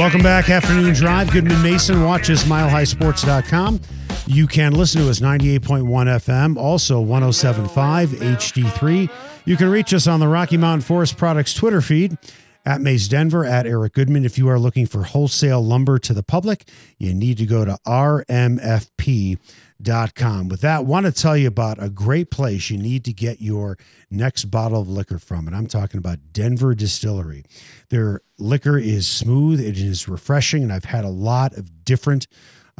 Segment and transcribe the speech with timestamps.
[0.00, 0.48] Welcome back.
[0.48, 1.30] Afternoon Drive.
[1.30, 2.02] Goodman Mason.
[2.02, 3.82] Watch us, milehighsports.com.
[4.26, 9.10] You can listen to us 98.1 FM, also 107.5 HD3.
[9.44, 12.16] You can reach us on the Rocky Mountain Forest Products Twitter feed
[12.64, 14.24] at Maze Denver, at Eric Goodman.
[14.24, 17.76] If you are looking for wholesale lumber to the public, you need to go to
[17.86, 19.36] RMFP
[20.14, 20.48] com.
[20.48, 23.78] With that, want to tell you about a great place you need to get your
[24.10, 25.46] next bottle of liquor from.
[25.46, 27.44] And I'm talking about Denver Distillery.
[27.88, 32.26] Their liquor is smooth, it is refreshing, and I've had a lot of different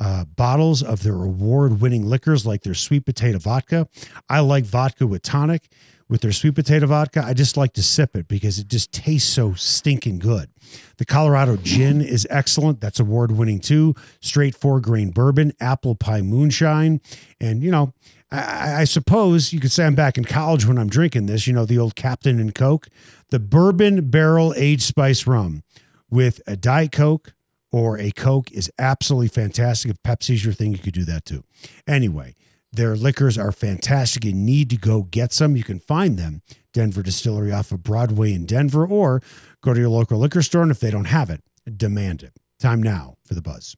[0.01, 3.87] uh, bottles of their award winning liquors, like their sweet potato vodka.
[4.29, 5.69] I like vodka with tonic
[6.09, 7.23] with their sweet potato vodka.
[7.25, 10.51] I just like to sip it because it just tastes so stinking good.
[10.97, 12.81] The Colorado gin is excellent.
[12.81, 13.95] That's award winning too.
[14.21, 17.01] Straight four grain bourbon, apple pie moonshine.
[17.41, 17.93] And, you know,
[18.33, 21.53] I, I, suppose you could say I'm back in college when I'm drinking this, you
[21.53, 22.89] know, the old Captain and Coke.
[23.31, 25.63] The bourbon barrel aged spice rum
[26.11, 27.35] with a Diet Coke
[27.73, 29.91] or a Coke is absolutely fantastic.
[29.91, 31.45] If Pepsi's your thing, you could do that too.
[31.87, 32.35] Anyway,
[32.73, 34.25] their liquors are fantastic.
[34.25, 35.57] You need to go get some.
[35.57, 39.23] You can find them, Denver Distillery off of Broadway in Denver, or
[39.61, 40.63] go to your local liquor store.
[40.63, 41.43] And if they don't have it,
[41.77, 42.33] demand it.
[42.59, 43.77] Time now for the buzz.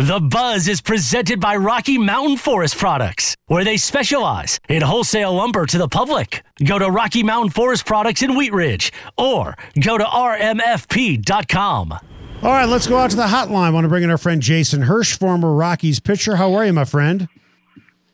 [0.00, 5.66] The Buzz is presented by Rocky Mountain Forest Products, where they specialize in wholesale lumber
[5.66, 6.42] to the public.
[6.64, 11.92] Go to Rocky Mountain Forest Products in Wheat Ridge or go to rmfp.com.
[11.92, 12.00] All
[12.50, 13.64] right, let's go out to the hotline.
[13.64, 16.36] I want to bring in our friend Jason Hirsh, former Rockies pitcher.
[16.36, 17.28] How are you, my friend?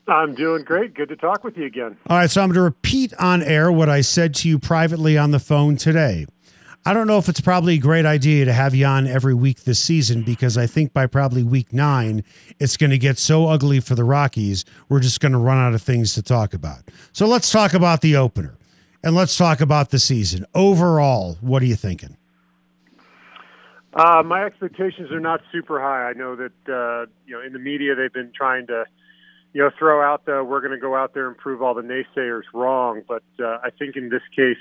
[0.09, 0.93] I'm doing great.
[0.93, 1.97] Good to talk with you again.
[2.09, 5.17] All right, so I'm going to repeat on air what I said to you privately
[5.17, 6.27] on the phone today.
[6.87, 9.65] I don't know if it's probably a great idea to have you on every week
[9.65, 12.23] this season because I think by probably week nine,
[12.61, 15.75] it's going to get so ugly for the Rockies, we're just going to run out
[15.75, 16.89] of things to talk about.
[17.11, 18.57] So let's talk about the opener
[19.03, 20.47] and let's talk about the season.
[20.55, 22.17] Overall, what are you thinking?
[23.93, 26.09] Uh, my expectations are not super high.
[26.09, 28.85] I know that uh, you know in the media they've been trying to
[29.55, 31.83] you know throw out the we're going to go out there and prove all the
[31.83, 34.59] naysayers wrong, but uh, I think in this case,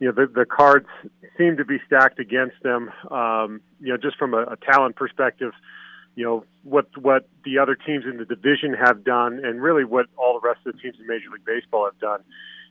[0.00, 0.86] you know the, the cards
[1.38, 2.90] seem to be stacked against them.
[3.10, 5.52] Um, you know, just from a, a talent perspective,
[6.14, 10.06] you know what what the other teams in the division have done, and really what
[10.16, 12.20] all the rest of the teams in Major League Baseball have done.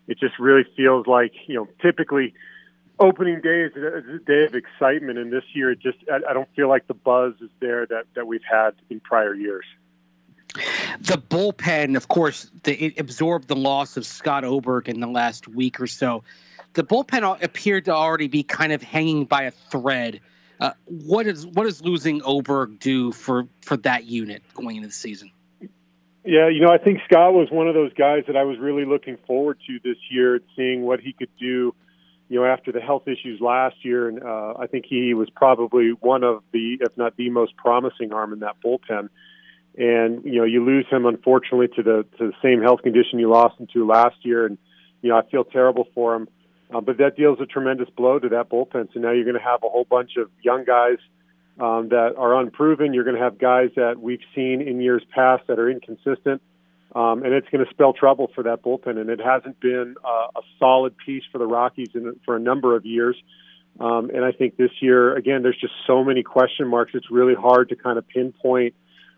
[0.07, 2.33] It just really feels like you know typically
[2.99, 6.69] opening day is a day of excitement, and this year it just I, don't feel
[6.69, 9.65] like the buzz is there that that we've had in prior years.
[10.99, 15.47] The bullpen, of course, the, it absorbed the loss of Scott Oberg in the last
[15.47, 16.23] week or so.
[16.73, 20.21] The bullpen appeared to already be kind of hanging by a thread.
[20.59, 24.93] Uh, what is what does losing Oberg do for for that unit going into the
[24.93, 25.31] season?
[26.25, 28.85] Yeah, you know, I think Scott was one of those guys that I was really
[28.85, 31.75] looking forward to this year, seeing what he could do
[32.33, 35.91] you know, after the health issues last year, and uh, I think he was probably
[35.99, 39.09] one of the, if not the most promising arm in that bullpen.
[39.77, 43.29] And you know, you lose him unfortunately to the to the same health condition you
[43.29, 44.57] lost him to last year, and
[45.03, 46.27] you know, I feel terrible for him.
[46.73, 48.93] Uh, but that deals a tremendous blow to that bullpen.
[48.93, 50.97] So now you're going to have a whole bunch of young guys
[51.59, 52.93] um, that are unproven.
[52.93, 56.41] You're going to have guys that we've seen in years past that are inconsistent
[56.95, 58.99] um, and it's going to spell trouble for that bullpen.
[58.99, 62.75] And it hasn't been uh, a solid piece for the Rockies in, for a number
[62.75, 63.15] of years.
[63.79, 66.91] Um, and I think this year, again, there's just so many question marks.
[66.93, 68.75] It's really hard to kind of pinpoint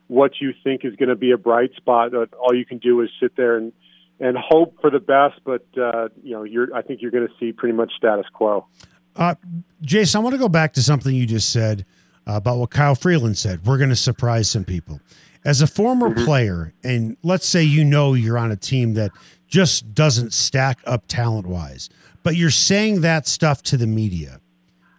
[0.07, 2.13] what you think is going to be a bright spot.
[2.15, 3.73] All you can do is sit there and
[4.19, 5.41] and hope for the best.
[5.43, 8.67] But uh, you know, you're I think you're going to see pretty much status quo.
[9.15, 9.35] Uh,
[9.81, 11.85] Jason, I want to go back to something you just said
[12.27, 13.65] uh, about what Kyle Freeland said.
[13.65, 14.99] We're going to surprise some people.
[15.45, 16.25] As a former mm-hmm.
[16.25, 19.11] player, and let's say you know you're on a team that
[19.47, 21.89] just doesn't stack up talent wise,
[22.23, 24.41] but you're saying that stuff to the media.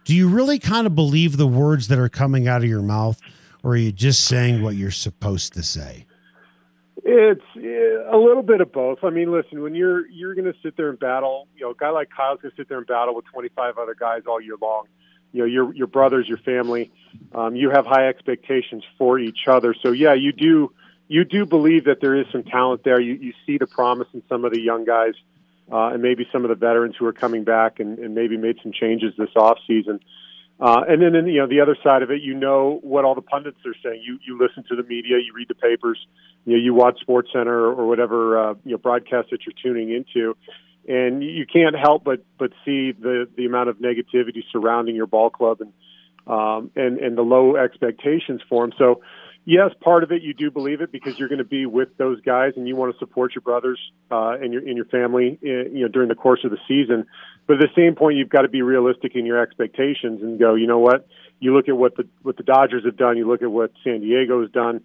[0.05, 3.19] Do you really kind of believe the words that are coming out of your mouth,
[3.61, 6.06] or are you just saying what you're supposed to say?
[7.09, 8.99] It's a little bit of both.
[9.03, 11.75] I mean, listen, when you're you're going to sit there and battle, you know, a
[11.75, 14.55] guy like Kyle's going to sit there and battle with 25 other guys all year
[14.61, 14.87] long
[15.31, 16.91] you know your your brothers, your family.
[17.33, 19.73] Um, you have high expectations for each other.
[19.81, 20.73] So yeah, you do
[21.07, 22.99] you do believe that there is some talent there.
[22.99, 25.13] You you see the promise in some of the young guys.
[25.71, 28.57] uh, and maybe some of the veterans who are coming back and, and maybe made
[28.63, 29.95] some changes this off season.
[29.95, 30.03] Uh,
[30.59, 33.59] and then, you know, the other side of it, you know what all the pundits
[33.65, 34.01] are saying.
[34.03, 35.99] You you listen to the media, you read the papers,
[36.45, 39.93] you know, you watch Sports Center or whatever uh, you know broadcast that you're tuning
[39.93, 40.35] into,
[40.87, 45.29] and you can't help but but see the the amount of negativity surrounding your ball
[45.29, 45.73] club and
[46.25, 48.73] um, and and the low expectations for them.
[48.79, 49.01] So,
[49.47, 52.21] yes, part of it you do believe it because you're going to be with those
[52.21, 53.79] guys and you want to support your brothers
[54.11, 57.05] uh, and your and your family, uh, you know, during the course of the season.
[57.47, 60.53] But at the same point, you've got to be realistic in your expectations and go,
[60.55, 61.07] you know what?
[61.39, 63.17] You look at what the what the Dodgers have done.
[63.17, 64.81] You look at what San Diego has done,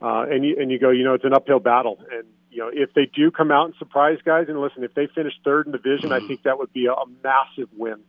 [0.00, 1.98] uh, and you and you go, you know, it's an uphill battle.
[2.10, 5.08] And you know, if they do come out and surprise guys, and listen, if they
[5.14, 8.00] finish third in the division, I think that would be a, a massive win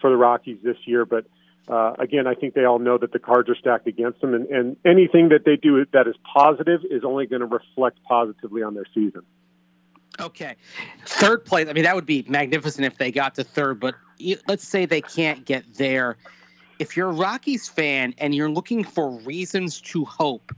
[0.00, 1.04] for the Rockies this year.
[1.04, 1.26] But
[1.68, 4.46] uh, again, I think they all know that the cards are stacked against them, and,
[4.48, 8.74] and anything that they do that is positive is only going to reflect positively on
[8.74, 9.22] their season.
[10.20, 10.56] Okay.
[11.06, 11.68] Third place.
[11.68, 13.94] I mean, that would be magnificent if they got to third, but
[14.46, 16.16] let's say they can't get there.
[16.78, 20.52] If you're a Rockies fan and you're looking for reasons to hope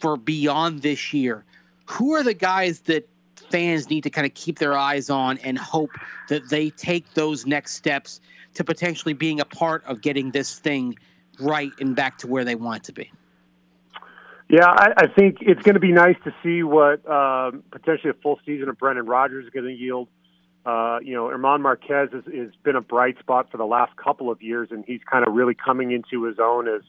[0.00, 1.44] for beyond this year,
[1.86, 3.08] who are the guys that
[3.50, 5.90] fans need to kind of keep their eyes on and hope
[6.28, 8.20] that they take those next steps
[8.54, 10.96] to potentially being a part of getting this thing
[11.40, 13.10] right and back to where they want to be?
[14.48, 18.22] Yeah, I, I think it's going to be nice to see what um, potentially a
[18.22, 20.08] full season of Brendan Rodgers is going to yield.
[20.66, 24.30] Uh, you know, German Marquez has, has been a bright spot for the last couple
[24.30, 26.82] of years, and he's kind of really coming into his own as,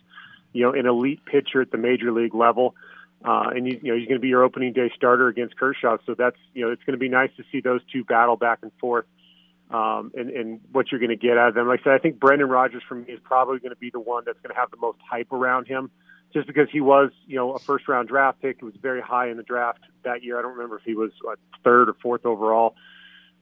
[0.54, 2.76] you know, an elite pitcher at the major league level.
[3.24, 6.14] Uh, and you know he's going to be your opening day starter against Kershaw, so
[6.14, 8.72] that's you know it's going to be nice to see those two battle back and
[8.80, 9.06] forth,
[9.72, 11.68] um, and, and what you're going to get out of them.
[11.68, 14.00] Like I said, I think Brendan Rodgers for me is probably going to be the
[14.00, 15.90] one that's going to have the most hype around him
[16.34, 18.58] just because he was, you know, a first round draft pick.
[18.60, 20.38] He was very high in the draft that year.
[20.38, 22.76] I don't remember if he was what, third or fourth overall.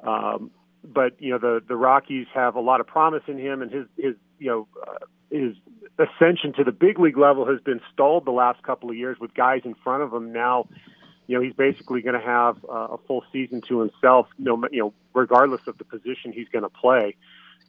[0.01, 0.51] Um,
[0.83, 3.85] but you know, the the Rockies have a lot of promise in him, and his
[3.97, 5.55] his you know uh, his
[5.97, 9.33] ascension to the big league level has been stalled the last couple of years with
[9.33, 10.33] guys in front of him.
[10.33, 10.67] Now,
[11.27, 14.27] you know, he's basically going to have uh, a full season to himself.
[14.37, 17.15] Know, you know, regardless of the position he's going to play.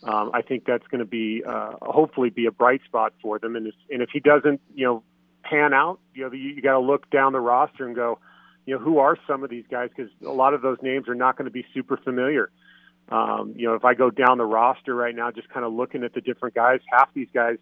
[0.02, 3.56] Um, I think that's going to be uh, hopefully be a bright spot for them.
[3.56, 5.02] And if, and if he doesn't, you know,
[5.42, 5.98] pan out.
[6.14, 8.18] You know, you, you got to look down the roster and go,
[8.66, 9.90] you know, who are some of these guys?
[9.94, 12.50] Because a lot of those names are not going to be super familiar.
[13.10, 16.02] Um, you know, if I go down the roster right now, just kind of looking
[16.02, 17.58] at the different guys, half these guys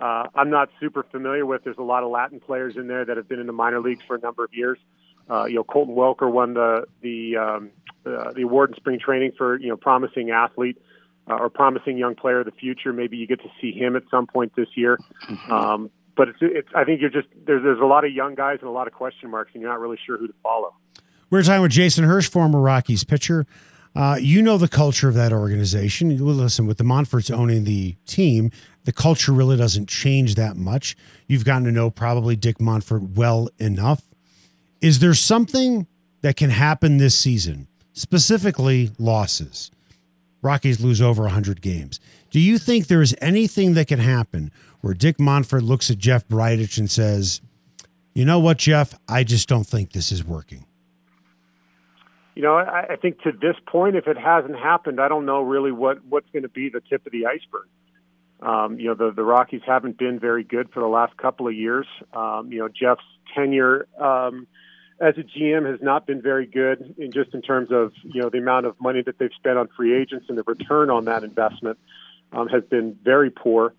[0.00, 1.64] uh, I'm not super familiar with.
[1.64, 4.04] There's a lot of Latin players in there that have been in the minor leagues
[4.06, 4.78] for a number of years.
[5.30, 7.70] Uh, you know, Colton Welker won the the um,
[8.06, 10.78] uh, the award in spring training for you know promising athlete
[11.28, 12.92] uh, or promising young player of the future.
[12.92, 14.98] Maybe you get to see him at some point this year.
[15.28, 15.52] Mm-hmm.
[15.52, 18.58] Um, but it's, it's I think you're just there's there's a lot of young guys
[18.60, 20.74] and a lot of question marks, and you're not really sure who to follow.
[21.30, 23.46] We're talking with Jason Hirsh, former Rockies pitcher.
[23.94, 26.16] Uh, you know the culture of that organization.
[26.18, 28.50] Listen, with the Monforts owning the team,
[28.84, 30.96] the culture really doesn't change that much.
[31.26, 34.07] You've gotten to know probably Dick Monfort well enough.
[34.80, 35.86] Is there something
[36.22, 39.70] that can happen this season, specifically losses?
[40.40, 41.98] Rockies lose over 100 games.
[42.30, 46.28] Do you think there is anything that can happen where Dick Monfort looks at Jeff
[46.28, 47.40] Bridich and says,
[48.14, 50.64] you know what, Jeff, I just don't think this is working?
[52.36, 55.42] You know, I, I think to this point, if it hasn't happened, I don't know
[55.42, 57.66] really what, what's going to be the tip of the iceberg.
[58.40, 61.54] Um, you know, the, the Rockies haven't been very good for the last couple of
[61.54, 61.86] years.
[62.12, 63.02] Um, you know, Jeff's
[63.34, 64.46] tenure um,
[65.00, 68.30] as a GM has not been very good in just in terms of, you know,
[68.30, 71.22] the amount of money that they've spent on free agents and the return on that
[71.22, 71.78] investment
[72.32, 73.74] um, has been very poor.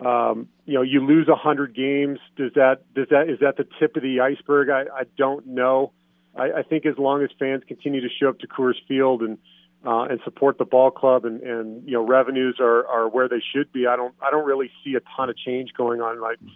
[0.00, 2.18] Um, you know, you lose a hundred games.
[2.36, 4.70] Does that does that is that the tip of the iceberg?
[4.70, 5.92] I, I don't know.
[6.34, 9.38] I, I think as long as fans continue to show up to Coors Field and
[9.84, 13.42] uh, and support the ball club and, and you know revenues are, are where they
[13.54, 16.20] should be, I don't I don't really see a ton of change going on.
[16.20, 16.50] Like you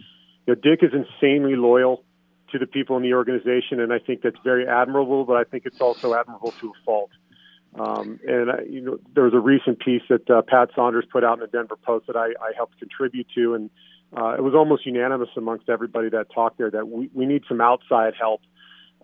[0.47, 2.03] know, Dick is insanely loyal
[2.51, 5.25] to the people in the organization, and I think that's very admirable.
[5.25, 7.11] But I think it's also admirable to a fault.
[7.75, 11.23] Um, and I, you know, there was a recent piece that uh, Pat Saunders put
[11.23, 13.69] out in the Denver Post that I, I helped contribute to, and
[14.15, 17.61] uh, it was almost unanimous amongst everybody that talked there that we, we need some
[17.61, 18.41] outside help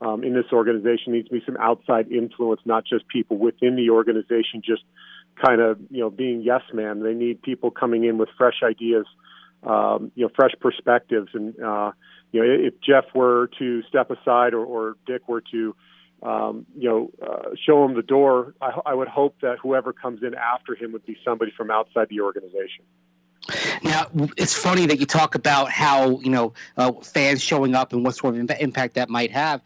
[0.01, 1.13] um, in this organization.
[1.13, 4.83] Needs to be some outside influence, not just people within the organization just
[5.43, 7.03] kind of you know being yes man.
[7.03, 9.05] They need people coming in with fresh ideas,
[9.63, 11.91] um, you know, fresh perspectives, and uh,
[12.33, 15.75] you know, if Jeff were to step aside or, or Dick were to
[16.23, 18.55] um, you know, uh, show him the door.
[18.61, 22.07] I, I would hope that whoever comes in after him would be somebody from outside
[22.09, 22.85] the organization.
[23.83, 28.05] Now, it's funny that you talk about how you know uh, fans showing up and
[28.05, 29.61] what sort of impact that might have,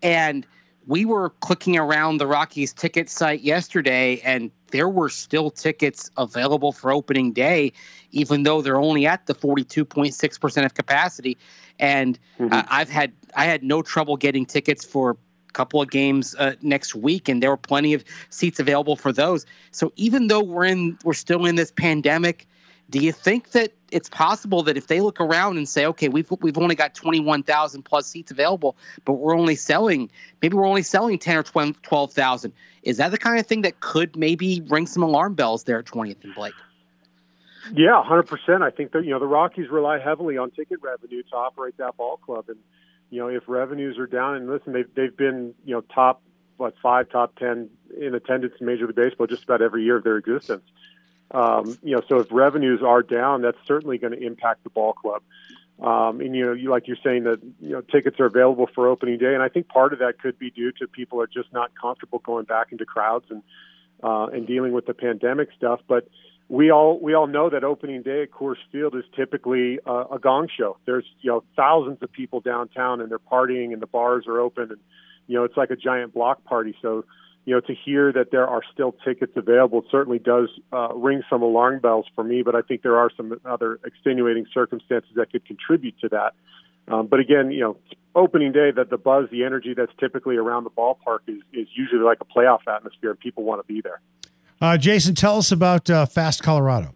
[0.00, 0.46] and
[0.86, 6.72] we were clicking around the Rockies ticket site yesterday, and there were still tickets available
[6.72, 7.72] for opening day,
[8.12, 11.36] even though they're only at the 42.6% of capacity.
[11.78, 12.52] And mm-hmm.
[12.52, 16.54] uh, I've had I had no trouble getting tickets for a couple of games uh,
[16.62, 19.44] next week, and there were plenty of seats available for those.
[19.72, 22.46] So even though we're in we're still in this pandemic,
[22.90, 26.30] do you think that it's possible that if they look around and say, okay, we've
[26.40, 30.10] we've only got 21,000 plus seats available, but we're only selling
[30.42, 32.52] maybe we're only selling 10 or 12,000.
[32.82, 35.86] Is that the kind of thing that could maybe ring some alarm bells there at
[35.86, 36.54] 20th and Blake?
[37.72, 38.62] Yeah, 100%.
[38.62, 41.96] I think that you know the Rockies rely heavily on ticket revenue to operate that
[41.96, 42.58] ball club and
[43.10, 46.22] you know if revenues are down and listen they've they've been, you know, top
[46.56, 47.68] what 5 top 10
[48.00, 50.62] in attendance in Major League Baseball just about every year of their existence.
[51.30, 54.92] Um, you know, so if revenues are down, that's certainly going to impact the ball
[54.92, 55.22] club.
[55.80, 58.88] Um, and you know, you like you're saying that you know tickets are available for
[58.88, 61.52] opening day, and I think part of that could be due to people are just
[61.52, 63.42] not comfortable going back into crowds and
[64.02, 65.80] uh, and dealing with the pandemic stuff.
[65.86, 66.08] But
[66.48, 70.18] we all we all know that opening day at Coors Field is typically uh, a
[70.18, 70.78] gong show.
[70.86, 74.70] There's you know thousands of people downtown, and they're partying, and the bars are open,
[74.70, 74.80] and
[75.26, 76.74] you know it's like a giant block party.
[76.80, 77.04] So
[77.46, 81.42] you know, to hear that there are still tickets available certainly does uh, ring some
[81.42, 82.42] alarm bells for me.
[82.42, 86.34] But I think there are some other extenuating circumstances that could contribute to that.
[86.92, 87.76] Um, but again, you know,
[88.16, 92.02] opening day, that the buzz, the energy that's typically around the ballpark is is usually
[92.02, 94.00] like a playoff atmosphere, and people want to be there.
[94.60, 96.94] Uh, Jason, tell us about uh, Fast Colorado.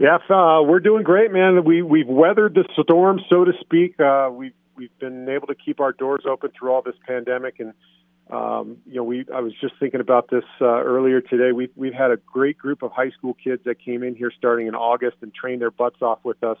[0.00, 1.64] Yeah, uh, we're doing great, man.
[1.64, 4.00] We we've weathered the storm, so to speak.
[4.00, 7.74] Uh, we've we've been able to keep our doors open through all this pandemic, and
[8.30, 11.52] um, you know, we I was just thinking about this uh, earlier today.
[11.52, 14.66] We've we've had a great group of high school kids that came in here starting
[14.66, 16.58] in August and trained their butts off with us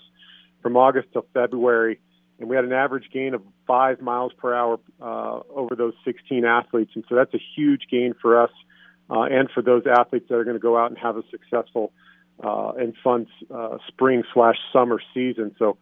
[0.62, 2.00] from August till February,
[2.38, 6.44] and we had an average gain of five miles per hour uh, over those 16
[6.46, 8.50] athletes, and so that's a huge gain for us
[9.10, 11.92] uh, and for those athletes that are going to go out and have a successful
[12.42, 15.54] uh, and fun uh, spring slash summer season.
[15.58, 15.76] So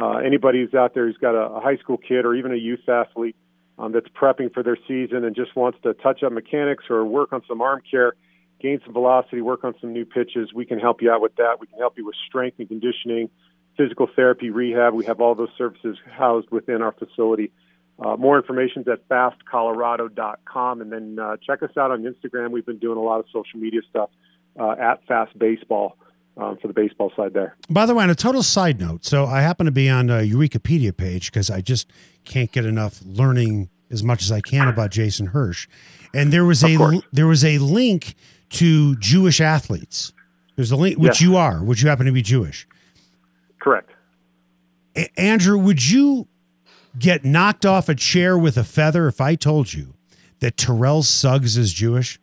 [0.00, 2.56] uh, anybody who's out there who's got a, a high school kid or even a
[2.56, 3.36] youth athlete
[3.78, 7.32] um, that's prepping for their season and just wants to touch up mechanics or work
[7.32, 8.14] on some arm care,
[8.60, 11.58] gain some velocity, work on some new pitches, we can help you out with that.
[11.60, 13.30] We can help you with strength and conditioning,
[13.76, 14.94] physical therapy, rehab.
[14.94, 17.52] We have all those services housed within our facility.
[18.00, 20.80] Uh, more information is at fastcolorado.com.
[20.80, 22.50] And then uh, check us out on Instagram.
[22.50, 24.10] We've been doing a lot of social media stuff
[24.58, 25.96] uh, at Fast Baseball.
[26.38, 27.56] Um, for the baseball side there.
[27.68, 30.22] By the way, on a total side note, so I happen to be on a
[30.22, 31.90] Wikipedia page because I just
[32.24, 35.66] can't get enough learning as much as I can about Jason Hirsh,
[36.14, 38.14] and there was a there was a link
[38.50, 40.12] to Jewish athletes.
[40.54, 41.22] There's a link, which yes.
[41.22, 42.68] you are, which you happen to be Jewish.
[43.60, 43.90] Correct.
[44.96, 46.28] A- Andrew, would you
[46.98, 49.94] get knocked off a chair with a feather if I told you
[50.40, 52.20] that Terrell Suggs is Jewish?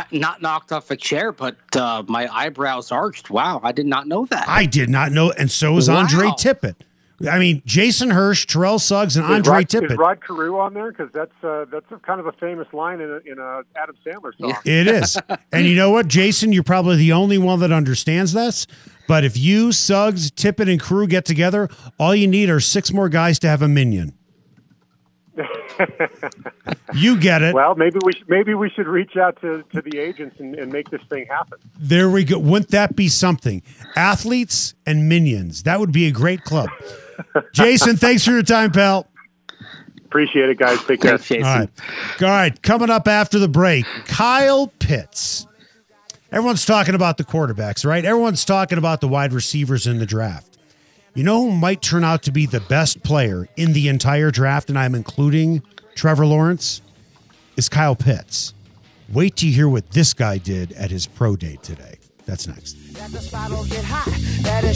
[0.00, 3.30] I, not knocked off a chair, but uh, my eyebrows arched.
[3.30, 4.48] Wow, I did not know that.
[4.48, 5.96] I did not know, and so is wow.
[5.96, 6.76] Andre Tippett.
[7.28, 9.92] I mean, Jason Hirsh, Terrell Suggs, and is Andre Rod, Tippett.
[9.92, 10.90] Is Rod Carew on there?
[10.90, 13.96] Because that's uh, that's a, kind of a famous line in a, in a Adam
[14.06, 14.54] Sandler song.
[14.64, 15.18] It is,
[15.52, 18.66] and you know what, Jason, you're probably the only one that understands this.
[19.06, 23.08] But if you, Suggs, Tippett, and Carew get together, all you need are six more
[23.08, 24.14] guys to have a minyan.
[26.94, 27.54] you get it.
[27.54, 30.72] Well, maybe we should, maybe we should reach out to, to the agents and, and
[30.72, 31.58] make this thing happen.
[31.78, 32.38] There we go.
[32.38, 33.62] Wouldn't that be something?
[33.96, 35.62] Athletes and minyans.
[35.64, 36.68] That would be a great club.
[37.52, 39.06] Jason, thanks for your time, pal.
[40.04, 40.82] Appreciate it, guys.
[40.84, 41.12] Take care.
[41.12, 41.68] All right.
[42.20, 42.62] All right.
[42.62, 45.46] Coming up after the break, Kyle Pitts.
[46.32, 48.04] Everyone's talking about the quarterbacks, right?
[48.04, 50.49] Everyone's talking about the wide receivers in the draft.
[51.14, 54.68] You know who might turn out to be the best player in the entire draft,
[54.68, 55.62] and I'm including
[55.96, 56.82] Trevor Lawrence,
[57.56, 58.54] is Kyle Pitts.
[59.12, 61.96] Wait to hear what this guy did at his pro day today.
[62.26, 62.76] That's next.
[62.94, 64.06] That the spot will get hot,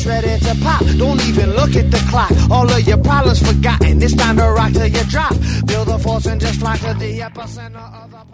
[0.06, 0.82] ready to pop.
[0.98, 2.32] Don't even look at the clock.
[2.50, 4.02] All of your problems forgotten.
[4.02, 5.34] It's time to rock till you drop.
[5.66, 8.24] Build a force and just fly to the epicenter of the